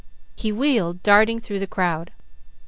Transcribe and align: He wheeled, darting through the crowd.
He 0.35 0.51
wheeled, 0.51 1.03
darting 1.03 1.39
through 1.39 1.59
the 1.59 1.67
crowd. 1.67 2.09